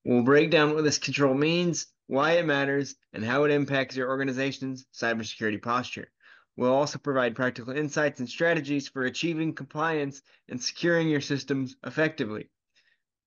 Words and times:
We'll 0.04 0.22
break 0.22 0.52
down 0.52 0.74
what 0.74 0.84
this 0.84 0.98
control 0.98 1.34
means, 1.34 1.88
why 2.06 2.34
it 2.34 2.46
matters, 2.46 2.95
and 3.12 3.24
how 3.24 3.43
it 3.43 3.50
impacts 3.50 3.96
your 3.96 4.11
organization's 4.11 4.86
cybersecurity 4.95 5.61
posture. 5.61 6.09
We'll 6.57 6.75
also 6.75 6.98
provide 6.98 7.34
practical 7.34 7.73
insights 7.73 8.21
and 8.21 8.29
strategies 8.29 8.89
for 8.89 9.05
achieving 9.05 9.54
compliance 9.54 10.22
and 10.49 10.63
securing 10.63 11.09
your 11.09 11.21
systems 11.21 11.76
effectively. 11.85 12.50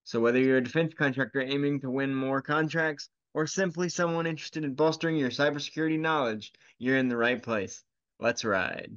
So 0.04 0.20
whether 0.20 0.40
you're 0.40 0.58
a 0.58 0.63
defense 0.63 0.94
contractor 0.94 1.41
aiming 1.41 1.82
to 1.82 1.90
win 1.90 2.13
more 2.13 2.41
contracts 2.41 3.09
or 3.34 3.48
simply 3.48 3.90
someone 3.90 4.27
interested 4.27 4.63
in 4.63 4.76
bolstering 4.76 5.18
your 5.18 5.32
cybersecurity 5.32 5.99
knowledge, 5.99 6.54
you're 6.77 6.98
in 6.98 7.09
the 7.09 7.18
right 7.18 7.41
place. 7.41 7.84
Let's 8.20 8.46
ride. 8.46 8.96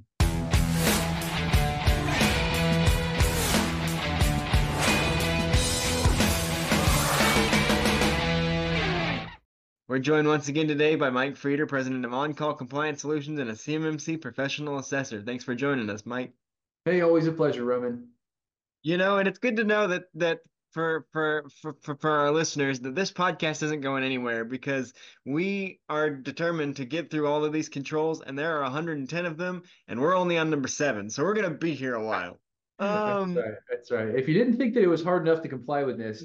We're 9.88 9.98
joined 10.00 10.28
once 10.28 10.48
again 10.48 10.68
today 10.68 10.96
by 10.96 11.08
Mike 11.08 11.36
Frieder, 11.36 11.66
president 11.66 12.04
of 12.04 12.12
On 12.12 12.34
Call 12.34 12.52
Compliance 12.52 13.00
Solutions 13.00 13.40
and 13.40 13.48
a 13.48 13.54
CMMC 13.54 14.20
professional 14.20 14.76
assessor. 14.76 15.22
Thanks 15.22 15.44
for 15.44 15.54
joining 15.54 15.88
us, 15.88 16.04
Mike. 16.04 16.34
Hey, 16.84 17.00
always 17.00 17.26
a 17.26 17.32
pleasure, 17.32 17.64
Roman. 17.64 18.08
You 18.82 18.98
know, 18.98 19.16
and 19.16 19.26
it's 19.26 19.38
good 19.38 19.56
to 19.56 19.64
know 19.64 19.86
that 19.86 20.02
that 20.16 20.40
for 20.72 21.06
for 21.10 21.46
for 21.62 21.74
for 21.98 22.10
our 22.10 22.30
listeners 22.30 22.80
that 22.80 22.94
this 22.94 23.10
podcast 23.10 23.62
isn't 23.62 23.80
going 23.80 24.04
anywhere 24.04 24.44
because 24.44 24.92
we 25.24 25.80
are 25.88 26.10
determined 26.10 26.76
to 26.76 26.84
get 26.84 27.10
through 27.10 27.26
all 27.26 27.42
of 27.42 27.54
these 27.54 27.70
controls, 27.70 28.20
and 28.20 28.38
there 28.38 28.58
are 28.58 28.64
110 28.64 29.24
of 29.24 29.38
them, 29.38 29.62
and 29.88 29.98
we're 29.98 30.14
only 30.14 30.36
on 30.36 30.50
number 30.50 30.68
seven, 30.68 31.08
so 31.08 31.24
we're 31.24 31.32
gonna 31.32 31.48
be 31.48 31.72
here 31.72 31.94
a 31.94 32.04
while. 32.04 32.38
Um, 32.80 33.34
that's 33.34 33.46
right. 33.46 33.58
That's 33.68 33.90
right. 33.90 34.08
If 34.10 34.28
you 34.28 34.34
didn't 34.34 34.56
think 34.56 34.74
that 34.74 34.84
it 34.84 34.86
was 34.86 35.02
hard 35.02 35.26
enough 35.26 35.42
to 35.42 35.48
comply 35.48 35.82
with 35.82 35.98
this, 35.98 36.22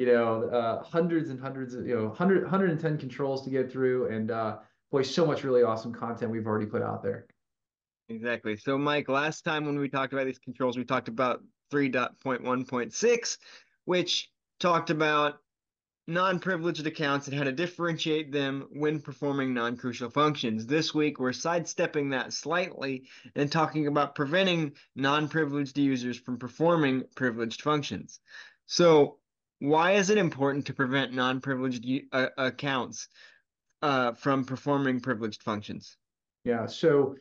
you 0.00 0.06
know, 0.06 0.44
uh, 0.44 0.82
hundreds 0.82 1.28
and 1.28 1.38
hundreds 1.38 1.74
of, 1.74 1.86
you 1.86 1.94
know, 1.94 2.06
100, 2.06 2.44
110 2.44 2.96
controls 2.96 3.44
to 3.44 3.50
get 3.50 3.70
through. 3.70 4.08
And 4.08 4.30
uh, 4.30 4.56
boy, 4.90 5.02
so 5.02 5.26
much 5.26 5.44
really 5.44 5.62
awesome 5.62 5.92
content 5.92 6.30
we've 6.30 6.46
already 6.46 6.64
put 6.64 6.80
out 6.80 7.02
there. 7.02 7.26
Exactly. 8.08 8.56
So, 8.56 8.78
Mike, 8.78 9.10
last 9.10 9.44
time 9.44 9.66
when 9.66 9.78
we 9.78 9.90
talked 9.90 10.14
about 10.14 10.24
these 10.24 10.38
controls, 10.38 10.78
we 10.78 10.84
talked 10.84 11.08
about 11.08 11.42
3.1.6, 11.70 13.38
which 13.84 14.30
talked 14.58 14.88
about 14.88 15.40
non-privileged 16.06 16.86
accounts 16.86 17.28
and 17.28 17.36
how 17.36 17.44
to 17.44 17.52
differentiate 17.52 18.32
them 18.32 18.68
when 18.72 19.02
performing 19.02 19.52
non-crucial 19.52 20.08
functions. 20.08 20.64
This 20.64 20.94
week, 20.94 21.20
we're 21.20 21.34
sidestepping 21.34 22.08
that 22.10 22.32
slightly 22.32 23.04
and 23.36 23.52
talking 23.52 23.86
about 23.86 24.14
preventing 24.14 24.72
non-privileged 24.96 25.76
users 25.76 26.18
from 26.18 26.38
performing 26.38 27.02
privileged 27.14 27.60
functions. 27.60 28.20
So 28.64 29.18
why 29.60 29.92
is 29.92 30.10
it 30.10 30.18
important 30.18 30.66
to 30.66 30.74
prevent 30.74 31.12
non-privileged 31.12 31.86
uh, 32.12 32.28
accounts 32.36 33.08
uh, 33.82 34.12
from 34.12 34.44
performing 34.44 35.00
privileged 35.00 35.42
functions? 35.42 35.96
Yeah, 36.44 36.66
so 36.66 37.16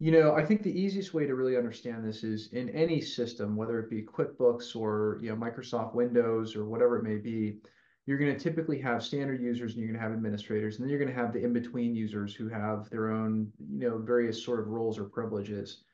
you 0.00 0.10
know, 0.10 0.34
I 0.34 0.44
think 0.44 0.62
the 0.62 0.78
easiest 0.78 1.14
way 1.14 1.24
to 1.24 1.36
really 1.36 1.56
understand 1.56 2.04
this 2.04 2.24
is 2.24 2.48
in 2.52 2.68
any 2.70 3.00
system, 3.00 3.56
whether 3.56 3.78
it 3.78 3.88
be 3.88 4.02
QuickBooks 4.02 4.74
or 4.74 5.18
you 5.22 5.30
know 5.30 5.36
Microsoft 5.36 5.94
Windows 5.94 6.56
or 6.56 6.64
whatever 6.64 6.98
it 6.98 7.04
may 7.04 7.16
be, 7.16 7.58
you're 8.04 8.18
going 8.18 8.34
to 8.34 8.38
typically 8.38 8.80
have 8.80 9.04
standard 9.04 9.40
users 9.40 9.72
and 9.72 9.80
you're 9.80 9.88
going 9.88 9.98
to 9.98 10.04
have 10.04 10.12
administrators, 10.12 10.76
and 10.76 10.84
then 10.84 10.90
you're 10.90 10.98
going 10.98 11.14
to 11.14 11.18
have 11.20 11.32
the 11.32 11.42
in-between 11.42 11.94
users 11.94 12.34
who 12.34 12.48
have 12.48 12.90
their 12.90 13.10
own 13.10 13.50
you 13.72 13.88
know 13.88 13.98
various 13.98 14.44
sort 14.44 14.58
of 14.58 14.66
roles 14.66 14.98
or 14.98 15.04
privileges. 15.04 15.84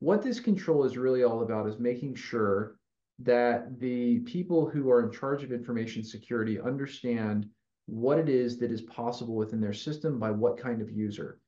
What 0.00 0.22
this 0.22 0.38
control 0.38 0.84
is 0.84 0.98
really 0.98 1.24
all 1.24 1.42
about 1.42 1.66
is 1.66 1.78
making 1.78 2.14
sure 2.14 2.76
that 3.18 3.80
the 3.80 4.20
people 4.20 4.68
who 4.68 4.90
are 4.90 5.04
in 5.04 5.12
charge 5.12 5.42
of 5.42 5.52
information 5.52 6.04
security 6.04 6.60
understand 6.60 7.48
what 7.86 8.18
it 8.18 8.28
is 8.28 8.58
that 8.58 8.70
is 8.70 8.82
possible 8.82 9.34
within 9.34 9.60
their 9.60 9.72
system 9.72 10.18
by 10.18 10.30
what 10.30 10.58
kind 10.58 10.82
of 10.82 10.90
user. 10.90 11.38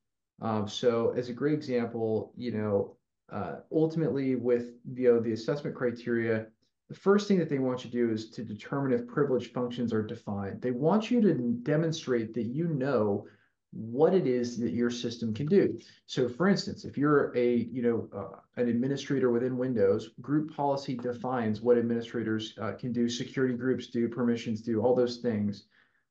Um, 0.40 0.68
so 0.68 1.12
as 1.16 1.28
a 1.28 1.32
great 1.32 1.54
example, 1.54 2.32
you 2.36 2.52
know, 2.52 2.96
uh, 3.30 3.56
ultimately 3.72 4.36
with 4.36 4.72
you 4.94 5.12
know, 5.12 5.20
the 5.20 5.32
assessment 5.32 5.76
criteria, 5.76 6.46
the 6.88 6.94
first 6.94 7.28
thing 7.28 7.38
that 7.38 7.50
they 7.50 7.58
want 7.58 7.84
you 7.84 7.90
to 7.90 7.96
do 7.96 8.12
is 8.12 8.30
to 8.30 8.42
determine 8.42 8.92
if 8.92 9.06
privileged 9.06 9.52
functions 9.52 9.92
are 9.92 10.02
defined. 10.02 10.62
They 10.62 10.70
want 10.70 11.10
you 11.10 11.20
to 11.20 11.34
demonstrate 11.34 12.32
that 12.34 12.44
you 12.44 12.68
know 12.68 13.26
what 13.72 14.14
it 14.14 14.26
is 14.26 14.58
that 14.58 14.72
your 14.72 14.90
system 14.90 15.34
can 15.34 15.46
do. 15.46 15.78
So 16.06 16.28
for 16.28 16.48
instance, 16.48 16.84
if 16.84 16.96
you're 16.96 17.36
a, 17.36 17.68
you 17.70 17.82
know, 17.82 18.08
uh, 18.16 18.40
an 18.60 18.68
administrator 18.68 19.30
within 19.30 19.58
Windows, 19.58 20.10
group 20.20 20.54
policy 20.54 20.96
defines 20.96 21.60
what 21.60 21.76
administrators 21.76 22.54
uh, 22.60 22.72
can 22.72 22.92
do, 22.92 23.08
security 23.08 23.54
groups 23.54 23.88
do, 23.88 24.08
permissions 24.08 24.62
do, 24.62 24.80
all 24.80 24.94
those 24.94 25.18
things. 25.18 25.66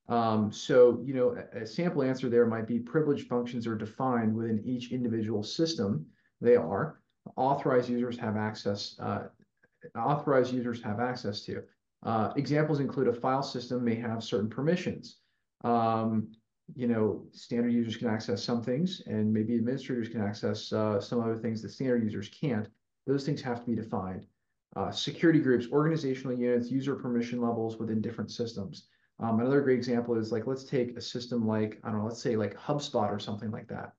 Um, 0.07 0.51
so, 0.51 1.01
you 1.03 1.13
know, 1.13 1.35
a, 1.53 1.63
a 1.63 1.68
sample 1.68 2.03
answer 2.03 2.29
there 2.29 2.45
might 2.45 2.68
be 2.68 2.79
privileged 2.79 3.28
functions 3.28 3.66
are 3.68 3.75
defined 3.75 4.34
within 4.35 4.62
each 4.63 4.91
individual 4.91 5.44
system. 5.44 6.06
They 6.39 6.56
are. 6.56 7.01
Authorized 7.35 7.89
users 7.89 8.18
have 8.19 8.38
access, 8.38 8.95
uh, 9.00 9.24
authorized 9.97 10.53
users 10.53 10.81
have 10.84 11.00
access 11.00 11.41
to. 11.41 11.63
Uh, 12.03 12.31
examples 12.35 12.79
include 12.79 13.07
a 13.07 13.13
file 13.13 13.44
system 13.44 13.84
may 13.84 13.95
have 13.95 14.24
certain 14.24 14.50
permissions. 14.50 15.18
Um, 15.63 16.29
you 16.75 16.88
know, 16.88 17.25
standard 17.31 17.72
users 17.72 17.95
can 17.95 18.07
access 18.07 18.44
some 18.44 18.61
things 18.61 19.01
and 19.07 19.31
maybe 19.33 19.55
administrators 19.55 20.09
can 20.09 20.22
access 20.22 20.72
uh, 20.73 21.00
some 21.00 21.22
other 21.22 21.38
things 21.38 21.61
that 21.61 21.69
standard 21.69 22.03
users 22.03 22.29
can't. 22.29 22.67
Those 23.05 23.25
things 23.25 23.41
have 23.41 23.61
to 23.61 23.66
be 23.66 23.75
defined. 23.75 24.25
Uh, 24.75 24.91
security 24.91 25.39
groups, 25.39 25.67
organizational 25.72 26.38
units, 26.38 26.69
user 26.69 26.95
permission 26.95 27.41
levels 27.41 27.77
within 27.77 28.01
different 28.01 28.31
systems. 28.31 28.88
Um, 29.19 29.39
another 29.39 29.61
great 29.61 29.77
example 29.77 30.16
is 30.17 30.31
like, 30.31 30.45
let's 30.45 30.66
take 30.66 30.95
a 30.97 31.01
system 31.01 31.47
like, 31.47 31.79
I 31.83 31.89
don't 31.89 32.00
know, 32.00 32.06
let's 32.06 32.22
say 32.22 32.35
like 32.35 32.57
HubSpot 32.57 33.09
or 33.09 33.17
something 33.17 33.50
like 33.50 33.67
that. 33.69 33.94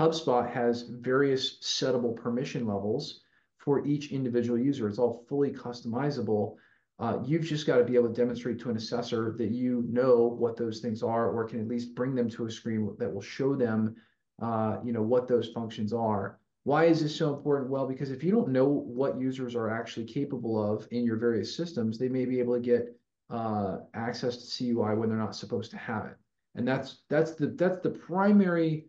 HubSpot 0.00 0.50
has 0.50 0.82
various 0.82 1.58
settable 1.60 2.16
permission 2.16 2.66
levels 2.66 3.20
for 3.58 3.84
each 3.86 4.12
individual 4.12 4.58
user. 4.58 4.88
It's 4.88 4.98
all 4.98 5.24
fully 5.28 5.52
customizable 5.52 6.56
uh, 7.00 7.18
you've 7.24 7.44
just 7.44 7.66
got 7.66 7.76
to 7.76 7.84
be 7.84 7.94
able 7.94 8.08
to 8.08 8.14
demonstrate 8.14 8.58
to 8.58 8.70
an 8.70 8.76
assessor 8.76 9.34
that 9.38 9.50
you 9.50 9.84
know 9.88 10.26
what 10.26 10.56
those 10.56 10.80
things 10.80 11.02
are, 11.02 11.30
or 11.30 11.44
can 11.44 11.60
at 11.60 11.68
least 11.68 11.94
bring 11.94 12.14
them 12.14 12.28
to 12.28 12.46
a 12.46 12.50
screen 12.50 12.92
that 12.98 13.12
will 13.12 13.22
show 13.22 13.54
them, 13.54 13.94
uh, 14.42 14.78
you 14.84 14.92
know, 14.92 15.02
what 15.02 15.28
those 15.28 15.48
functions 15.48 15.92
are. 15.92 16.40
Why 16.64 16.86
is 16.86 17.00
this 17.00 17.14
so 17.14 17.32
important? 17.32 17.70
Well, 17.70 17.86
because 17.86 18.10
if 18.10 18.24
you 18.24 18.32
don't 18.32 18.48
know 18.48 18.66
what 18.66 19.18
users 19.18 19.54
are 19.54 19.70
actually 19.70 20.06
capable 20.06 20.60
of 20.60 20.88
in 20.90 21.04
your 21.04 21.16
various 21.16 21.56
systems, 21.56 21.98
they 21.98 22.08
may 22.08 22.24
be 22.24 22.40
able 22.40 22.54
to 22.54 22.60
get 22.60 22.98
uh, 23.30 23.78
access 23.94 24.36
to 24.36 24.74
CUI 24.74 24.96
when 24.96 25.08
they're 25.08 25.18
not 25.18 25.36
supposed 25.36 25.70
to 25.70 25.76
have 25.78 26.06
it. 26.06 26.16
And 26.56 26.66
that's 26.66 27.04
that's 27.08 27.36
the 27.36 27.46
that's 27.48 27.78
the 27.78 27.90
primary 27.90 28.86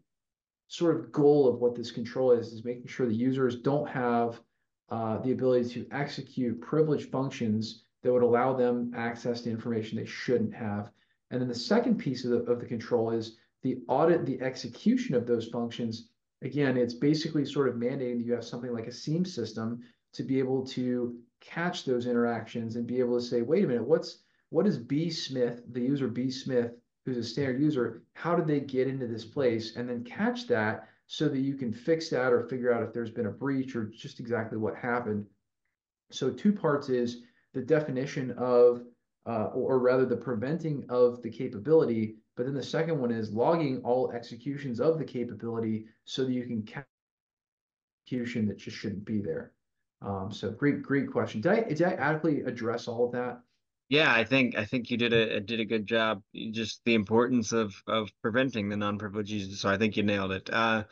sort 0.68 0.96
of 0.96 1.12
goal 1.12 1.47
of 1.47 1.59
what 1.59 1.76
this 1.76 1.91
control 1.91 2.31
is, 2.31 2.53
is 2.53 2.66
making 2.66 2.88
sure 2.88 3.06
the 3.06 3.14
users 3.14 3.58
don't 3.58 3.88
have 3.88 4.40
uh, 4.90 5.20
the 5.20 5.31
ability 5.31 5.70
to 5.70 5.88
execute 5.91 6.59
privileged 6.62 7.12
functions 7.12 7.86
that 8.04 8.14
would 8.14 8.24
allow 8.24 8.54
them 8.54 8.94
access 8.96 9.42
to 9.42 9.50
information 9.50 9.98
they 9.98 10.06
shouldn't 10.06 10.54
have. 10.54 10.92
And 11.32 11.42
then 11.42 11.48
the 11.48 11.56
second 11.56 11.98
piece 11.98 12.26
of 12.26 12.32
the, 12.32 12.52
of 12.52 12.60
the 12.60 12.66
control 12.66 13.12
is 13.12 13.38
the 13.62 13.80
audit, 13.88 14.26
the 14.26 14.42
execution 14.42 15.16
of 15.16 15.28
those 15.28 15.48
functions. 15.48 16.09
Again, 16.42 16.78
it's 16.78 16.94
basically 16.94 17.46
sort 17.46 17.68
of 17.68 17.76
mandating 17.76 18.18
that 18.18 18.26
you 18.26 18.34
have 18.34 18.46
something 18.46 18.74
like 18.74 18.88
a 18.88 18.92
SIEM 18.92 19.26
system 19.26 19.82
to 20.14 20.23
be 20.23 20.40
able 20.40 20.66
to 20.68 21.18
catch 21.41 21.85
those 21.85 22.08
interactions 22.08 22.76
and 22.76 22.88
be 22.88 23.00
able 23.00 23.20
to 23.20 23.26
say, 23.26 23.41
wait 23.41 23.64
a 23.64 23.68
minute, 23.68 23.88
what's 23.88 24.20
what 24.50 24.66
is 24.66 24.78
B 24.78 25.12
Smith, 25.12 25.62
the 25.73 25.82
user 25.82 26.08
B 26.08 26.32
Smith, 26.32 26.72
who's 27.06 27.18
a 27.18 27.23
standard 27.23 27.62
user, 27.62 28.02
how 28.14 28.35
did 28.35 28.47
they 28.47 28.59
get 28.59 28.88
into 28.88 29.06
this 29.06 29.26
place? 29.26 29.76
And 29.76 29.88
then 29.88 30.03
catch 30.03 30.47
that 30.47 30.88
so 31.06 31.28
that 31.28 31.40
you 31.40 31.56
can 31.56 31.72
fix 31.72 32.09
that 32.09 32.34
or 32.34 32.47
figure 32.47 32.73
out 32.73 32.84
if 32.84 32.94
there's 32.94 33.12
been 33.12 33.28
a 33.28 33.32
breach 33.32 33.76
or 33.76 33.85
just 33.85 34.20
exactly 34.20 34.58
what 34.58 34.76
happened. 34.76 35.26
So 36.12 36.32
two 36.32 36.52
parts 36.52 36.90
is 36.90 37.23
the 37.53 37.61
definition 37.61 38.31
of, 38.31 38.84
uh, 39.25 39.46
or 39.53 39.79
rather 39.79 40.05
the 40.05 40.17
preventing 40.17 40.85
of 40.90 41.22
the 41.22 41.29
capability. 41.29 42.16
But 42.35 42.46
then 42.46 42.55
the 42.55 42.63
second 42.63 42.99
one 42.99 43.11
is 43.11 43.31
logging 43.34 43.81
all 43.84 44.11
executions 44.11 44.79
of 44.79 44.97
the 44.97 45.05
capability 45.05 45.87
so 46.05 46.23
that 46.23 46.31
you 46.31 46.46
can 46.46 46.63
catch 46.63 46.85
execution 48.05 48.47
that 48.47 48.57
just 48.57 48.78
shouldn't 48.78 49.05
be 49.05 49.19
there. 49.19 49.51
Um, 50.01 50.31
so 50.31 50.51
great, 50.51 50.81
great 50.81 51.11
question. 51.11 51.41
Did 51.41 51.51
I, 51.51 51.61
did 51.63 51.81
I 51.84 51.93
adequately 51.93 52.41
address 52.41 52.87
all 52.87 53.05
of 53.05 53.11
that? 53.11 53.41
Yeah, 53.90 54.13
I 54.13 54.23
think 54.23 54.55
I 54.55 54.66
think 54.66 54.91
you 54.91 54.97
did 54.97 55.13
a 55.13 55.40
did 55.40 55.59
a 55.59 55.66
good 55.66 55.87
job. 55.87 56.22
Just 56.51 56.81
the 56.85 56.93
importance 56.93 57.51
of 57.51 57.73
of 57.87 58.11
preventing 58.22 58.69
the 58.69 58.78
non-privileged 58.78 59.31
users. 59.31 59.59
So 59.59 59.67
I 59.67 59.78
think 59.78 59.97
you 59.97 60.03
nailed 60.03 60.31
it. 60.31 60.47
Uh, 60.53 60.84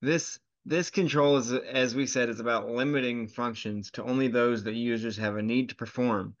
this 0.00 0.38
this 0.66 0.90
control 0.90 1.36
is, 1.38 1.52
as 1.52 1.94
we 1.94 2.06
said, 2.06 2.28
is 2.28 2.40
about 2.40 2.68
limiting 2.68 3.28
functions 3.28 3.90
to 3.92 4.04
only 4.04 4.28
those 4.28 4.64
that 4.64 4.74
users 4.74 5.16
have 5.16 5.36
a 5.36 5.42
need 5.42 5.70
to 5.70 5.74
perform. 5.74 6.34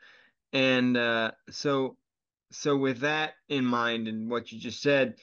And 0.52 0.96
uh, 0.96 1.32
so, 1.50 1.96
so 2.50 2.76
with 2.76 3.00
that 3.00 3.34
in 3.48 3.64
mind 3.64 4.08
and 4.08 4.30
what 4.30 4.52
you 4.52 4.58
just 4.58 4.82
said, 4.82 5.16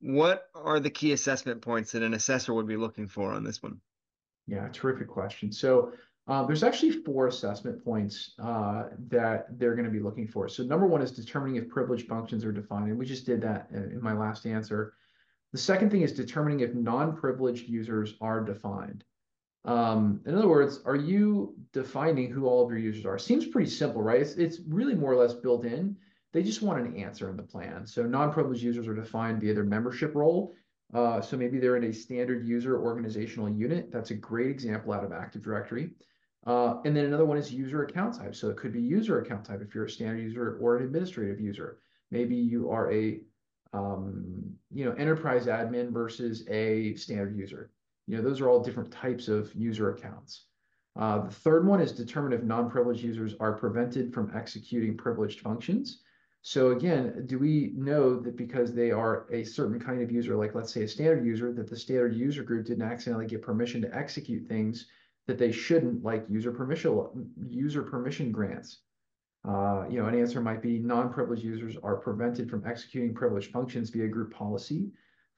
what 0.00 0.44
are 0.54 0.80
the 0.80 0.90
key 0.90 1.12
assessment 1.12 1.62
points 1.62 1.92
that 1.92 2.02
an 2.02 2.14
assessor 2.14 2.54
would 2.54 2.66
be 2.66 2.76
looking 2.76 3.06
for 3.06 3.32
on 3.32 3.44
this 3.44 3.62
one? 3.62 3.80
Yeah, 4.46 4.68
terrific 4.72 5.08
question. 5.08 5.52
So 5.52 5.92
uh, 6.26 6.44
there's 6.46 6.62
actually 6.62 6.92
four 7.04 7.26
assessment 7.26 7.84
points 7.84 8.32
uh, 8.42 8.84
that 9.08 9.58
they're 9.58 9.74
going 9.74 9.84
to 9.84 9.90
be 9.90 10.00
looking 10.00 10.26
for. 10.26 10.48
So 10.48 10.62
number 10.62 10.86
one 10.86 11.02
is 11.02 11.12
determining 11.12 11.56
if 11.56 11.68
privileged 11.68 12.08
functions 12.08 12.44
are 12.44 12.52
defined, 12.52 12.88
and 12.88 12.98
we 12.98 13.06
just 13.06 13.26
did 13.26 13.40
that 13.42 13.68
in 13.72 14.00
my 14.02 14.12
last 14.12 14.46
answer. 14.46 14.94
The 15.52 15.58
second 15.58 15.90
thing 15.90 16.02
is 16.02 16.12
determining 16.12 16.60
if 16.60 16.74
non-privileged 16.74 17.68
users 17.68 18.14
are 18.20 18.40
defined. 18.40 19.04
Um, 19.64 20.20
in 20.26 20.34
other 20.34 20.48
words, 20.48 20.80
are 20.84 20.96
you 20.96 21.54
defining 21.72 22.30
who 22.30 22.46
all 22.46 22.64
of 22.64 22.70
your 22.70 22.78
users 22.78 23.06
are? 23.06 23.18
Seems 23.18 23.46
pretty 23.46 23.70
simple, 23.70 24.02
right? 24.02 24.20
It's, 24.20 24.34
it's 24.34 24.60
really 24.66 24.94
more 24.94 25.12
or 25.12 25.16
less 25.16 25.34
built 25.34 25.64
in. 25.64 25.96
They 26.32 26.42
just 26.42 26.62
want 26.62 26.84
an 26.84 26.96
answer 26.96 27.28
in 27.30 27.36
the 27.36 27.42
plan. 27.42 27.86
So 27.86 28.02
non-privileged 28.04 28.62
users 28.62 28.88
are 28.88 28.94
defined 28.94 29.40
via 29.40 29.54
their 29.54 29.64
membership 29.64 30.14
role. 30.14 30.54
Uh, 30.94 31.20
so 31.20 31.36
maybe 31.36 31.58
they're 31.58 31.76
in 31.76 31.84
a 31.84 31.92
standard 31.92 32.46
user 32.46 32.82
organizational 32.82 33.50
unit. 33.50 33.92
That's 33.92 34.10
a 34.10 34.14
great 34.14 34.50
example 34.50 34.92
out 34.92 35.04
of 35.04 35.12
Active 35.12 35.42
Directory. 35.42 35.90
Uh, 36.46 36.80
and 36.84 36.96
then 36.96 37.04
another 37.04 37.24
one 37.24 37.38
is 37.38 37.52
user 37.52 37.84
account 37.84 38.18
type. 38.18 38.34
So 38.34 38.48
it 38.48 38.56
could 38.56 38.72
be 38.72 38.80
user 38.80 39.20
account 39.20 39.44
type 39.44 39.60
if 39.62 39.74
you're 39.74 39.84
a 39.84 39.90
standard 39.90 40.22
user 40.22 40.58
or 40.60 40.78
an 40.78 40.84
administrative 40.84 41.40
user. 41.40 41.78
Maybe 42.10 42.34
you 42.34 42.70
are 42.70 42.92
a 42.92 43.20
um, 43.72 44.54
you 44.72 44.84
know 44.84 44.92
enterprise 44.92 45.46
admin 45.46 45.92
versus 45.92 46.46
a 46.48 46.94
standard 46.94 47.36
user. 47.36 47.70
You 48.06 48.16
know 48.16 48.22
those 48.22 48.40
are 48.40 48.48
all 48.48 48.62
different 48.62 48.92
types 48.92 49.28
of 49.28 49.54
user 49.54 49.90
accounts. 49.90 50.46
Uh, 50.96 51.20
the 51.20 51.30
third 51.30 51.66
one 51.66 51.80
is 51.80 51.92
determine 51.92 52.32
if 52.32 52.42
non-privileged 52.42 53.02
users 53.02 53.34
are 53.40 53.52
prevented 53.54 54.12
from 54.12 54.30
executing 54.34 54.96
privileged 54.96 55.40
functions. 55.40 56.02
So 56.42 56.72
again, 56.72 57.24
do 57.26 57.38
we 57.38 57.72
know 57.76 58.18
that 58.18 58.36
because 58.36 58.74
they 58.74 58.90
are 58.90 59.26
a 59.30 59.44
certain 59.44 59.78
kind 59.78 60.02
of 60.02 60.10
user, 60.10 60.36
like 60.36 60.54
let's 60.54 60.72
say 60.72 60.82
a 60.82 60.88
standard 60.88 61.24
user, 61.24 61.52
that 61.52 61.70
the 61.70 61.76
standard 61.76 62.16
user 62.16 62.42
group 62.42 62.66
didn't 62.66 62.82
accidentally 62.82 63.26
get 63.26 63.42
permission 63.42 63.80
to 63.82 63.96
execute 63.96 64.48
things 64.48 64.86
that 65.26 65.38
they 65.38 65.52
shouldn't, 65.52 66.02
like 66.02 66.26
user 66.28 66.50
permission 66.50 67.30
user 67.48 67.82
permission 67.82 68.32
grants. 68.32 68.80
Uh, 69.44 69.84
you 69.90 69.98
know, 69.98 70.06
an 70.06 70.14
answer 70.14 70.40
might 70.40 70.62
be 70.62 70.78
non-privileged 70.78 71.42
users 71.42 71.76
are 71.82 71.96
prevented 71.96 72.48
from 72.48 72.64
executing 72.66 73.12
privileged 73.12 73.50
functions 73.50 73.90
via 73.90 74.06
group 74.06 74.32
policy, 74.32 74.90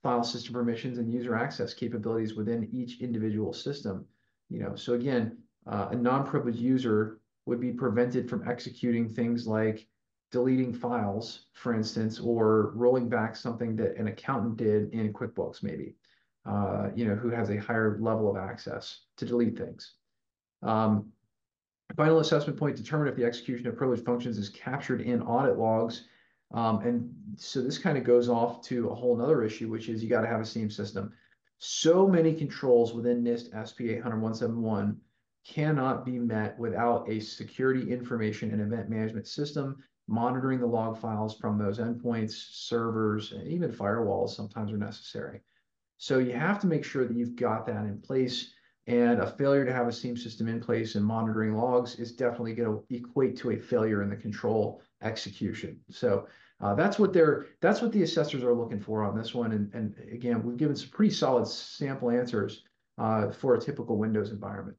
file 0.02 0.22
system 0.22 0.52
permissions, 0.52 0.98
and 0.98 1.10
user 1.10 1.34
access 1.34 1.72
capabilities 1.72 2.34
within 2.34 2.68
each 2.72 3.00
individual 3.00 3.52
system. 3.52 4.04
You 4.50 4.60
know, 4.60 4.76
so 4.76 4.92
again, 4.92 5.38
uh, 5.66 5.88
a 5.90 5.96
non-privileged 5.96 6.58
user 6.58 7.20
would 7.46 7.60
be 7.60 7.72
prevented 7.72 8.28
from 8.28 8.46
executing 8.46 9.08
things 9.08 9.46
like 9.46 9.86
deleting 10.30 10.74
files, 10.74 11.46
for 11.54 11.74
instance, 11.74 12.20
or 12.20 12.72
rolling 12.74 13.08
back 13.08 13.36
something 13.36 13.76
that 13.76 13.96
an 13.96 14.08
accountant 14.08 14.56
did 14.56 14.92
in 14.92 15.12
QuickBooks, 15.12 15.62
maybe, 15.62 15.94
uh, 16.44 16.90
you 16.94 17.06
know, 17.06 17.14
who 17.14 17.30
has 17.30 17.50
a 17.50 17.56
higher 17.56 17.98
level 18.00 18.30
of 18.30 18.36
access 18.36 19.06
to 19.16 19.24
delete 19.24 19.56
things. 19.56 19.94
Um, 20.62 21.12
final 21.96 22.20
assessment 22.20 22.58
point, 22.58 22.76
determine 22.76 23.08
if 23.08 23.16
the 23.16 23.24
execution 23.24 23.66
of 23.66 23.76
privileged 23.76 24.04
functions 24.04 24.38
is 24.38 24.48
captured 24.48 25.00
in 25.00 25.22
audit 25.22 25.58
logs. 25.58 26.04
Um, 26.52 26.80
and 26.80 27.14
so 27.36 27.62
this 27.62 27.78
kind 27.78 27.98
of 27.98 28.04
goes 28.04 28.28
off 28.28 28.62
to 28.66 28.88
a 28.88 28.94
whole 28.94 29.20
other 29.20 29.42
issue, 29.42 29.68
which 29.68 29.88
is 29.88 30.02
you 30.02 30.08
got 30.08 30.22
to 30.22 30.28
have 30.28 30.40
a 30.40 30.46
SIEM 30.46 30.70
system. 30.70 31.12
So 31.58 32.06
many 32.06 32.34
controls 32.34 32.94
within 32.94 33.22
NIST 33.22 33.50
SP 33.54 33.96
800-171 34.02 34.96
cannot 35.46 36.04
be 36.04 36.18
met 36.18 36.58
without 36.58 37.08
a 37.08 37.20
security 37.20 37.90
information 37.90 38.50
and 38.52 38.60
event 38.60 38.88
management 38.88 39.26
system 39.26 39.82
monitoring 40.06 40.60
the 40.60 40.66
log 40.66 40.98
files 40.98 41.36
from 41.38 41.58
those 41.58 41.78
endpoints, 41.78 42.32
servers, 42.52 43.32
and 43.32 43.46
even 43.48 43.72
firewalls 43.72 44.30
sometimes 44.30 44.70
are 44.72 44.76
necessary. 44.76 45.40
So 45.96 46.18
you 46.18 46.34
have 46.34 46.58
to 46.60 46.66
make 46.66 46.84
sure 46.84 47.06
that 47.06 47.16
you've 47.16 47.36
got 47.36 47.66
that 47.66 47.84
in 47.84 48.00
place. 48.00 48.52
And 48.86 49.20
a 49.20 49.26
failure 49.26 49.64
to 49.64 49.72
have 49.72 49.88
a 49.88 49.92
SIEM 49.92 50.16
system 50.16 50.46
in 50.46 50.60
place 50.60 50.94
and 50.94 51.04
monitoring 51.04 51.54
logs 51.54 51.94
is 51.94 52.12
definitely 52.12 52.54
going 52.54 52.68
to 52.68 52.94
equate 52.94 53.36
to 53.38 53.52
a 53.52 53.58
failure 53.58 54.02
in 54.02 54.10
the 54.10 54.16
control 54.16 54.82
execution. 55.02 55.80
So 55.90 56.26
uh, 56.60 56.74
that's 56.74 56.98
what 56.98 57.12
they're 57.12 57.46
that's 57.60 57.80
what 57.80 57.92
the 57.92 58.02
assessors 58.02 58.44
are 58.44 58.54
looking 58.54 58.80
for 58.80 59.02
on 59.02 59.16
this 59.16 59.34
one. 59.34 59.52
And, 59.52 59.72
and 59.74 59.94
again, 60.12 60.42
we've 60.42 60.56
given 60.58 60.76
some 60.76 60.90
pretty 60.90 61.14
solid 61.14 61.46
sample 61.46 62.10
answers 62.10 62.62
uh, 62.98 63.30
for 63.30 63.54
a 63.54 63.60
typical 63.60 63.96
Windows 63.96 64.30
environment. 64.30 64.76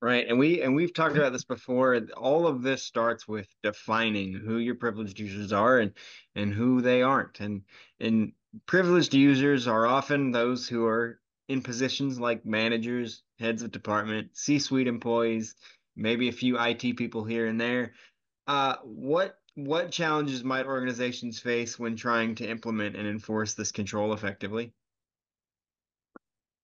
Right. 0.00 0.26
And 0.28 0.36
we 0.36 0.62
and 0.62 0.74
we've 0.74 0.92
talked 0.92 1.16
about 1.16 1.32
this 1.32 1.44
before. 1.44 1.96
All 2.16 2.48
of 2.48 2.62
this 2.62 2.82
starts 2.82 3.28
with 3.28 3.46
defining 3.62 4.32
who 4.32 4.58
your 4.58 4.74
privileged 4.74 5.20
users 5.20 5.52
are 5.52 5.78
and 5.78 5.92
and 6.34 6.52
who 6.52 6.80
they 6.80 7.02
aren't. 7.02 7.38
And 7.38 7.62
and 8.00 8.32
privileged 8.66 9.14
users 9.14 9.68
are 9.68 9.86
often 9.86 10.32
those 10.32 10.68
who 10.68 10.86
are 10.86 11.20
in 11.52 11.62
positions 11.62 12.18
like 12.18 12.46
managers, 12.46 13.22
heads 13.38 13.62
of 13.62 13.70
department, 13.70 14.30
C-suite 14.32 14.86
employees, 14.86 15.54
maybe 15.94 16.28
a 16.28 16.32
few 16.32 16.58
IT 16.58 16.96
people 16.96 17.24
here 17.24 17.46
and 17.46 17.60
there. 17.60 17.92
Uh, 18.46 18.76
what 18.82 19.38
what 19.54 19.90
challenges 19.90 20.42
might 20.42 20.64
organizations 20.64 21.38
face 21.38 21.78
when 21.78 21.94
trying 21.94 22.34
to 22.36 22.48
implement 22.48 22.96
and 22.96 23.06
enforce 23.06 23.52
this 23.52 23.70
control 23.70 24.14
effectively? 24.14 24.72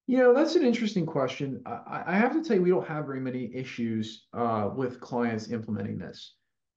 You 0.07 0.17
know, 0.17 0.33
that's 0.35 0.57
an 0.57 0.65
interesting 0.65 1.05
question. 1.05 1.61
I, 1.67 2.05
I 2.07 2.15
have 2.15 2.33
to 2.33 2.43
tell 2.43 2.57
you, 2.57 2.63
we 2.63 2.71
don't 2.71 2.89
have 2.89 3.05
very 3.05 3.21
many 3.21 3.55
issues 3.55 4.27
uh, 4.33 4.71
with 4.75 5.01
clients 5.01 5.51
implementing 5.51 5.99
this. 5.99 6.35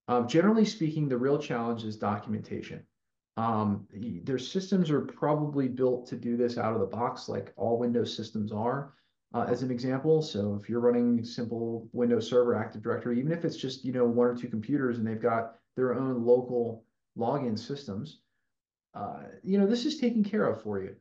Um, 0.09 0.27
generally 0.27 0.65
speaking, 0.65 1.07
the 1.07 1.17
real 1.17 1.39
challenge 1.39 1.85
is 1.85 1.95
documentation. 1.95 2.85
Um, 3.38 3.88
their 4.24 4.38
systems 4.38 4.92
are 4.92 5.01
probably 5.01 5.68
built 5.68 6.06
to 6.07 6.16
do 6.16 6.36
this 6.36 6.57
out 6.57 6.74
of 6.74 6.80
the 6.80 6.86
box, 6.86 7.30
like 7.30 7.54
all 7.56 7.80
Windows 7.80 8.16
systems 8.16 8.51
are, 8.51 8.94
uh, 9.33 9.45
as 9.48 9.63
an 9.63 9.72
example. 9.72 10.22
So 10.22 10.60
if 10.62 10.69
you're 10.69 10.81
running 10.81 11.24
simple 11.24 11.88
Windows 11.94 12.30
Server 12.30 12.56
Active 12.56 12.83
Directory, 12.83 13.19
even 13.19 13.31
if 13.31 13.45
it's 13.45 13.57
just 13.57 13.86
you 13.86 13.94
know 13.94 14.06
one 14.06 14.28
or 14.28 14.36
two 14.36 14.50
computers 14.50 14.98
and 14.98 15.07
they've 15.07 15.22
got 15.22 15.56
their 15.75 15.95
own 15.95 16.25
local 16.25 16.83
login 17.18 17.57
systems, 17.57 18.19
uh, 18.94 19.24
you 19.44 19.57
know 19.57 19.66
this 19.66 19.86
is 19.86 19.98
taken 19.98 20.24
care 20.24 20.45
of 20.45 20.62
for 20.62 20.81
you 20.81 20.95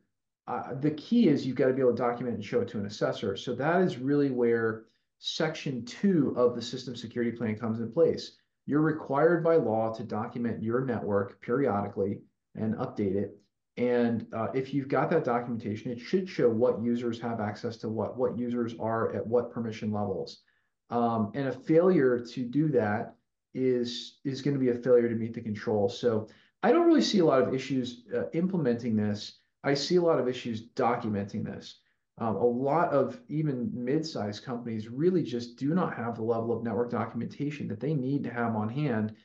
uh, 0.47 0.73
the 0.81 0.91
key 0.91 1.27
is 1.27 1.45
you've 1.45 1.55
got 1.55 1.67
to 1.67 1.73
be 1.73 1.81
able 1.81 1.91
to 1.91 1.97
document 1.97 2.35
and 2.35 2.43
show 2.43 2.61
it 2.61 2.67
to 2.69 2.79
an 2.79 2.85
assessor. 2.85 3.37
So 3.37 3.53
that 3.55 3.81
is 3.81 3.97
really 3.97 4.31
where 4.31 4.83
section 5.19 5.85
two 5.85 6.33
of 6.35 6.55
the 6.55 6.61
system 6.61 6.95
security 6.95 7.31
plan 7.31 7.55
comes 7.55 7.79
in 7.79 7.91
place. 7.91 8.37
You're 8.65 8.81
required 8.81 9.43
by 9.43 9.55
law 9.55 9.93
to 9.93 10.03
document 10.03 10.63
your 10.63 10.85
network 10.85 11.41
periodically 11.41 12.19
and 12.55 12.75
update 12.75 13.15
it. 13.15 13.37
And 13.77 14.27
uh, 14.33 14.47
if 14.53 14.73
you've 14.73 14.87
got 14.87 15.09
that 15.09 15.23
documentation, 15.23 15.91
it 15.91 15.99
should 15.99 16.27
show 16.27 16.49
what 16.49 16.81
users 16.81 17.19
have 17.21 17.39
access 17.39 17.77
to 17.77 17.89
what, 17.89 18.17
what 18.17 18.37
users 18.37 18.75
are 18.79 19.15
at 19.15 19.25
what 19.25 19.51
permission 19.51 19.91
levels. 19.91 20.41
Um, 20.89 21.31
and 21.35 21.47
a 21.47 21.53
failure 21.53 22.19
to 22.19 22.43
do 22.43 22.67
that 22.69 23.15
is, 23.53 24.19
is 24.25 24.41
going 24.41 24.53
to 24.53 24.59
be 24.59 24.69
a 24.69 24.75
failure 24.75 25.09
to 25.09 25.15
meet 25.15 25.33
the 25.33 25.41
control. 25.41 25.89
So 25.89 26.27
I 26.63 26.71
don't 26.71 26.85
really 26.85 27.01
see 27.01 27.19
a 27.19 27.25
lot 27.25 27.41
of 27.41 27.53
issues 27.53 28.03
uh, 28.13 28.29
implementing 28.33 28.95
this 28.95 29.39
I 29.63 29.73
see 29.75 29.97
a 29.97 30.01
lot 30.01 30.19
of 30.19 30.27
issues 30.27 30.69
documenting 30.69 31.43
this. 31.45 31.80
Um, 32.21 32.35
a 32.35 32.45
lot 32.45 32.89
of 32.91 33.19
even 33.29 33.71
mid-sized 33.73 34.45
companies 34.45 34.87
really 34.87 35.23
just 35.23 35.57
do 35.57 35.73
not 35.73 35.95
have 35.95 36.15
the 36.15 36.21
level 36.21 36.55
of 36.55 36.63
network 36.63 36.91
documentation 36.91 37.67
that 37.67 37.79
they 37.79 37.95
need 37.95 38.23
to 38.25 38.29
have 38.29 38.55
on 38.55 38.69
hand. 38.69 39.15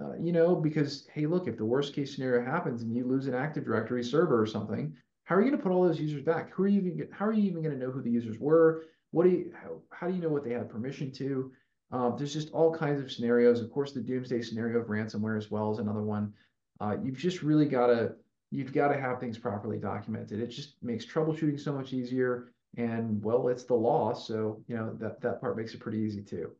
Uh, 0.00 0.14
you 0.20 0.32
know, 0.32 0.56
because 0.56 1.06
hey, 1.14 1.26
look, 1.26 1.46
if 1.46 1.56
the 1.56 1.64
worst 1.64 1.94
case 1.94 2.12
scenario 2.12 2.44
happens 2.44 2.82
and 2.82 2.92
you 2.96 3.06
lose 3.06 3.28
an 3.28 3.34
Active 3.34 3.64
Directory 3.64 4.02
server 4.02 4.40
or 4.40 4.46
something, 4.46 4.92
how 5.22 5.36
are 5.36 5.42
you 5.42 5.46
going 5.46 5.58
to 5.58 5.62
put 5.62 5.70
all 5.70 5.86
those 5.86 6.00
users 6.00 6.24
back? 6.24 6.52
Who 6.52 6.64
are 6.64 6.68
you 6.68 6.80
even? 6.80 7.08
How 7.12 7.24
are 7.24 7.32
you 7.32 7.44
even 7.44 7.62
going 7.62 7.78
to 7.78 7.80
know 7.80 7.92
who 7.92 8.02
the 8.02 8.10
users 8.10 8.40
were? 8.40 8.82
What 9.12 9.24
do 9.24 9.30
you? 9.30 9.52
How, 9.54 9.80
how 9.92 10.08
do 10.08 10.14
you 10.14 10.20
know 10.20 10.28
what 10.28 10.42
they 10.42 10.52
had 10.52 10.68
permission 10.68 11.12
to? 11.12 11.52
Um, 11.92 12.16
there's 12.18 12.32
just 12.32 12.50
all 12.50 12.74
kinds 12.74 13.00
of 13.00 13.12
scenarios. 13.12 13.60
Of 13.60 13.70
course, 13.70 13.92
the 13.92 14.00
doomsday 14.00 14.42
scenario 14.42 14.80
of 14.80 14.88
ransomware 14.88 15.38
as 15.38 15.52
well 15.52 15.70
is 15.70 15.78
another 15.78 16.02
one. 16.02 16.32
Uh, 16.80 16.96
you've 17.00 17.16
just 17.16 17.44
really 17.44 17.66
got 17.66 17.86
to 17.88 18.14
you've 18.50 18.72
got 18.72 18.88
to 18.88 19.00
have 19.00 19.20
things 19.20 19.38
properly 19.38 19.78
documented. 19.78 20.40
It 20.40 20.48
just 20.48 20.82
makes 20.82 21.06
troubleshooting 21.06 21.58
so 21.60 21.72
much 21.72 21.92
easier. 21.92 22.52
And 22.76 23.22
well, 23.22 23.48
it's 23.48 23.64
the 23.64 23.74
law, 23.74 24.14
so 24.14 24.62
you 24.68 24.76
know 24.76 24.94
that 25.00 25.20
that 25.22 25.40
part 25.40 25.56
makes 25.56 25.74
it 25.74 25.80
pretty 25.80 25.98
easy 25.98 26.22
too. 26.22 26.52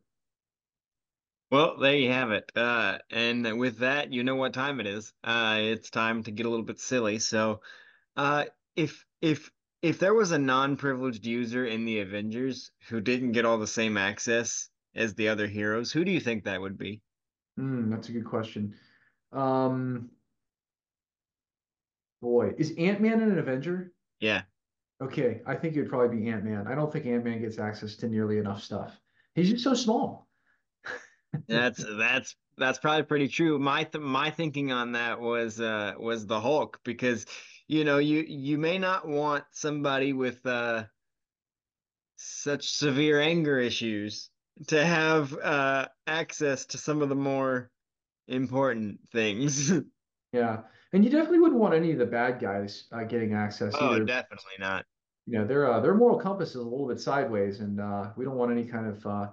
Well, 1.51 1.77
there 1.77 1.95
you 1.95 2.09
have 2.11 2.31
it. 2.31 2.51
Uh, 2.55 2.99
and 3.09 3.59
with 3.59 3.77
that, 3.79 4.11
you 4.11 4.23
know 4.23 4.35
what 4.35 4.53
time 4.53 4.79
it 4.79 4.87
is. 4.87 5.13
Uh, 5.23 5.57
it's 5.59 5.89
time 5.89 6.23
to 6.23 6.31
get 6.31 6.45
a 6.45 6.49
little 6.49 6.65
bit 6.65 6.79
silly. 6.79 7.19
So, 7.19 7.61
uh, 8.15 8.45
if 8.75 9.05
if 9.21 9.51
if 9.81 9.99
there 9.99 10.13
was 10.13 10.31
a 10.31 10.39
non-privileged 10.39 11.25
user 11.25 11.65
in 11.65 11.85
the 11.85 11.99
Avengers 11.99 12.71
who 12.89 13.01
didn't 13.01 13.33
get 13.33 13.45
all 13.45 13.57
the 13.57 13.67
same 13.67 13.97
access 13.97 14.69
as 14.95 15.15
the 15.15 15.29
other 15.29 15.47
heroes, 15.47 15.91
who 15.91 16.05
do 16.05 16.11
you 16.11 16.19
think 16.19 16.43
that 16.43 16.61
would 16.61 16.77
be? 16.77 17.01
Mm, 17.59 17.89
that's 17.89 18.09
a 18.09 18.13
good 18.13 18.25
question. 18.25 18.75
Um, 19.31 20.11
Boy, 22.21 22.53
is 22.57 22.73
Ant-Man 22.77 23.21
an 23.21 23.37
Avenger? 23.37 23.93
Yeah. 24.19 24.43
Okay, 25.01 25.41
I 25.47 25.55
think 25.55 25.75
it 25.75 25.81
would 25.81 25.89
probably 25.89 26.17
be 26.17 26.29
Ant-Man. 26.29 26.67
I 26.67 26.75
don't 26.75 26.93
think 26.93 27.07
Ant-Man 27.07 27.41
gets 27.41 27.57
access 27.57 27.95
to 27.97 28.07
nearly 28.07 28.37
enough 28.37 28.61
stuff. 28.61 28.99
He's 29.33 29.49
just 29.49 29.63
so 29.63 29.73
small. 29.73 30.27
That's 31.47 31.83
that's 31.97 32.35
that's 32.57 32.79
probably 32.79 33.03
pretty 33.03 33.29
true. 33.29 33.57
My 33.57 33.85
th 33.85 34.03
my 34.03 34.29
thinking 34.29 34.73
on 34.73 34.91
that 34.91 35.19
was 35.21 35.61
uh 35.61 35.93
was 35.97 36.25
the 36.25 36.39
Hulk 36.41 36.81
because 36.83 37.25
you 37.67 37.85
know 37.85 37.99
you 37.99 38.25
you 38.27 38.57
may 38.57 38.77
not 38.77 39.07
want 39.07 39.45
somebody 39.51 40.11
with 40.11 40.45
uh 40.45 40.83
such 42.17 42.69
severe 42.69 43.21
anger 43.21 43.57
issues 43.59 44.29
to 44.67 44.85
have 44.85 45.33
uh 45.37 45.87
access 46.05 46.65
to 46.67 46.77
some 46.77 47.01
of 47.01 47.07
the 47.07 47.15
more 47.15 47.71
important 48.27 48.99
things. 49.11 49.71
Yeah, 50.33 50.63
and 50.93 51.03
you 51.03 51.09
definitely 51.09 51.39
wouldn't 51.39 51.59
want 51.59 51.73
any 51.73 51.91
of 51.91 51.99
the 51.99 52.05
bad 52.05 52.39
guys 52.39 52.87
uh, 52.91 53.03
getting 53.03 53.33
access 53.33 53.73
Oh, 53.75 53.95
either. 53.95 54.05
definitely 54.05 54.53
not. 54.59 54.85
You 55.27 55.39
know, 55.39 55.45
their 55.45 55.71
uh, 55.71 55.79
their 55.79 55.93
moral 55.93 56.19
compass 56.19 56.49
is 56.49 56.55
a 56.55 56.63
little 56.63 56.87
bit 56.87 56.99
sideways, 56.99 57.59
and 57.59 57.79
uh, 57.79 58.11
we 58.15 58.25
don't 58.25 58.37
want 58.37 58.51
any 58.51 58.65
kind 58.65 58.87
of 58.87 59.05
uh, 59.05 59.31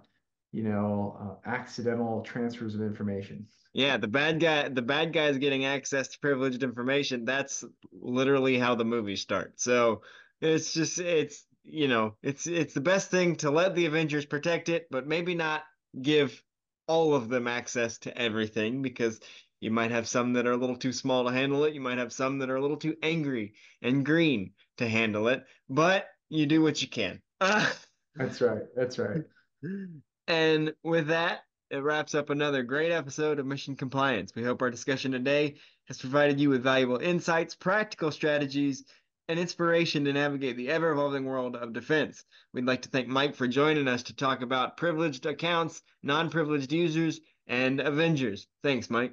you 0.53 0.63
know 0.65 1.17
uh, 1.21 1.49
accidental 1.49 2.23
transfers 2.23 2.75
of 2.75 2.83
information. 2.83 3.47
Yeah, 3.73 3.97
the 3.97 4.09
bad 4.09 4.41
guy 4.41 4.69
the 4.69 4.83
bad 4.83 5.13
guys 5.13 5.39
getting 5.39 5.65
access 5.65 6.09
to 6.09 6.19
privileged 6.19 6.63
information, 6.63 7.25
that's 7.25 7.65
literally 7.93 8.59
how 8.59 8.75
the 8.75 8.85
movie 8.85 9.17
starts. 9.17 9.63
So 9.63 10.03
it's 10.41 10.73
just 10.73 10.99
it's 10.99 11.47
you 11.65 11.87
know, 11.89 12.17
it's 12.23 12.47
it's 12.47 12.75
the 12.75 12.81
best 12.81 13.11
thing 13.11 13.37
to 13.37 13.51
let 13.51 13.75
the 13.75 13.87
Avengers 13.87 14.27
protect 14.27 14.69
it, 14.69 14.89
but 14.91 15.07
maybe 15.07 15.35
not 15.35 15.65
give 16.01 16.43
all 16.87 17.15
of 17.15 17.29
them 17.29 17.47
access 17.47 17.99
to 17.99 18.17
everything 18.17 18.83
because 18.83 19.21
you 19.61 19.71
might 19.71 19.91
have 19.91 20.07
some 20.09 20.33
that 20.35 20.47
are 20.47 20.53
a 20.53 20.57
little 20.57 20.77
too 20.77 20.93
small 20.93 21.25
to 21.25 21.33
handle 21.33 21.65
it. 21.65 21.75
You 21.75 21.81
might 21.81 21.99
have 21.99 22.13
some 22.13 22.39
that 22.39 22.51
are 22.51 22.57
a 22.57 22.63
little 22.63 22.77
too 22.77 22.97
angry 23.03 23.55
and 23.83 24.05
green 24.05 24.53
to 24.79 24.89
handle 24.89 25.29
it, 25.29 25.45
but 25.69 26.07
you 26.29 26.47
do 26.47 26.63
what 26.63 26.81
you 26.81 26.89
can. 26.89 27.21
That's 27.41 28.41
right. 28.41 28.63
That's 28.77 28.99
right. 28.99 29.23
and 30.27 30.75
with 30.83 31.09
that, 31.09 31.41
it 31.71 31.83
wraps 31.83 32.15
up 32.15 32.31
another 32.31 32.63
great 32.63 32.93
episode 32.93 33.39
of 33.39 33.47
Mission 33.47 33.77
Compliance. 33.77 34.33
We 34.35 34.43
hope 34.43 34.63
our 34.63 34.71
discussion 34.71 35.13
today 35.13 35.57
has 35.87 35.99
provided 35.99 36.41
you 36.41 36.49
with 36.49 36.63
valuable 36.63 36.99
insights, 36.99 37.55
practical 37.55 38.11
strategies, 38.11 38.85
and 39.29 39.39
inspiration 39.39 40.05
to 40.05 40.13
navigate 40.13 40.57
the 40.57 40.71
ever 40.71 40.91
evolving 40.91 41.27
world 41.27 41.57
of 41.57 41.75
defense. 41.75 42.25
We'd 42.55 42.65
like 42.65 42.83
to 42.83 42.89
thank 42.89 43.09
Mike 43.09 43.37
for 43.37 43.47
joining 43.47 43.87
us 43.87 44.05
to 44.05 44.17
talk 44.17 44.41
about 44.41 44.79
privileged 44.79 45.27
accounts, 45.27 45.83
non 46.03 46.31
privileged 46.31 46.73
users, 46.73 47.21
and 47.47 47.81
Avengers. 47.81 48.47
Thanks, 48.63 48.89
Mike. 48.89 49.13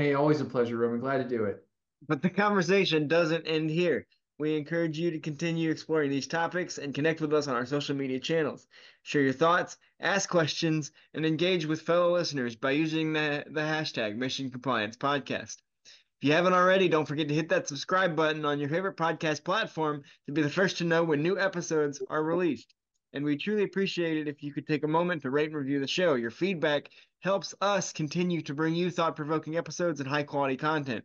Hey, 0.00 0.14
always 0.14 0.40
a 0.40 0.46
pleasure, 0.46 0.78
Roman. 0.78 0.98
Glad 0.98 1.18
to 1.18 1.28
do 1.28 1.44
it. 1.44 1.62
But 2.08 2.22
the 2.22 2.30
conversation 2.30 3.06
doesn't 3.06 3.46
end 3.46 3.68
here. 3.68 4.06
We 4.38 4.56
encourage 4.56 4.98
you 4.98 5.10
to 5.10 5.18
continue 5.18 5.70
exploring 5.70 6.10
these 6.10 6.26
topics 6.26 6.78
and 6.78 6.94
connect 6.94 7.20
with 7.20 7.34
us 7.34 7.48
on 7.48 7.54
our 7.54 7.66
social 7.66 7.94
media 7.94 8.18
channels. 8.18 8.66
Share 9.02 9.20
your 9.20 9.34
thoughts, 9.34 9.76
ask 10.00 10.26
questions, 10.26 10.90
and 11.12 11.26
engage 11.26 11.66
with 11.66 11.82
fellow 11.82 12.14
listeners 12.14 12.56
by 12.56 12.70
using 12.70 13.12
the, 13.12 13.44
the 13.50 13.60
hashtag 13.60 14.16
Mission 14.16 14.50
Compliance 14.50 14.96
Podcast. 14.96 15.58
If 15.84 16.28
you 16.28 16.32
haven't 16.32 16.54
already, 16.54 16.88
don't 16.88 17.06
forget 17.06 17.28
to 17.28 17.34
hit 17.34 17.50
that 17.50 17.68
subscribe 17.68 18.16
button 18.16 18.46
on 18.46 18.58
your 18.58 18.70
favorite 18.70 18.96
podcast 18.96 19.44
platform 19.44 20.02
to 20.24 20.32
be 20.32 20.40
the 20.40 20.48
first 20.48 20.78
to 20.78 20.84
know 20.84 21.04
when 21.04 21.22
new 21.22 21.38
episodes 21.38 22.00
are 22.08 22.24
released. 22.24 22.72
And 23.12 23.24
we 23.24 23.36
truly 23.36 23.64
appreciate 23.64 24.18
it 24.18 24.28
if 24.28 24.42
you 24.42 24.52
could 24.52 24.66
take 24.66 24.84
a 24.84 24.88
moment 24.88 25.22
to 25.22 25.30
rate 25.30 25.48
and 25.48 25.56
review 25.56 25.80
the 25.80 25.88
show. 25.88 26.14
Your 26.14 26.30
feedback 26.30 26.90
helps 27.20 27.54
us 27.60 27.92
continue 27.92 28.40
to 28.42 28.54
bring 28.54 28.74
you 28.74 28.90
thought 28.90 29.16
provoking 29.16 29.56
episodes 29.56 30.00
and 30.00 30.08
high 30.08 30.22
quality 30.22 30.56
content. 30.56 31.04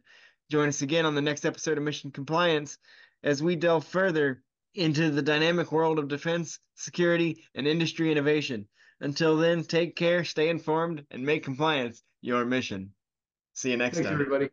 Join 0.51 0.69
us 0.69 0.81
again 0.81 1.05
on 1.05 1.15
the 1.15 1.21
next 1.21 1.45
episode 1.45 1.77
of 1.77 1.83
Mission 1.83 2.11
Compliance 2.11 2.77
as 3.23 3.41
we 3.41 3.55
delve 3.55 3.85
further 3.85 4.43
into 4.75 5.09
the 5.09 5.21
dynamic 5.21 5.71
world 5.71 5.97
of 5.97 6.07
defense, 6.07 6.59
security, 6.75 7.43
and 7.55 7.67
industry 7.67 8.11
innovation. 8.11 8.67
Until 9.01 9.37
then, 9.37 9.63
take 9.63 9.95
care, 9.95 10.23
stay 10.23 10.49
informed, 10.49 11.05
and 11.11 11.25
make 11.25 11.43
compliance 11.43 12.03
your 12.21 12.45
mission. 12.45 12.93
See 13.53 13.71
you 13.71 13.77
next 13.77 13.97
Thanks, 13.97 14.09
time. 14.09 14.13
everybody. 14.13 14.49